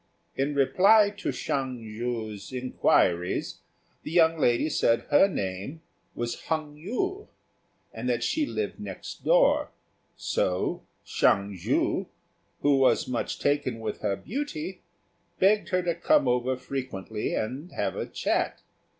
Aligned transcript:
In 0.35 0.55
reply 0.55 1.11
to 1.17 1.29
Hsiang 1.31 1.77
ju's 1.83 2.51
inquiries, 2.51 3.59
the 4.01 4.09
young 4.09 4.39
lady 4.39 4.67
said 4.67 5.01
her 5.11 5.27
name 5.27 5.81
was 6.15 6.45
Hung 6.45 6.75
yü, 6.75 7.27
and 7.93 8.09
that 8.09 8.23
she 8.23 8.47
lived 8.47 8.79
next 8.79 9.23
door; 9.23 9.69
so 10.17 10.81
Hsiang 11.05 11.55
ju, 11.55 12.07
who 12.63 12.77
was 12.77 13.07
much 13.07 13.37
taken 13.37 13.79
with 13.79 13.99
her 14.01 14.15
beauty, 14.15 14.81
begged 15.37 15.69
her 15.69 15.83
to 15.83 15.93
come 15.93 16.27
over 16.27 16.57
frequently 16.57 17.35
and 17.35 17.71
have 17.71 17.95
a 17.95 18.07
chat. 18.07 18.61